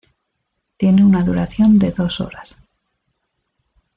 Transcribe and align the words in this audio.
Tiene 0.77 1.05
una 1.05 1.23
duración 1.23 1.77
de 1.77 1.91
dos 1.91 2.21
horas. 2.21 2.57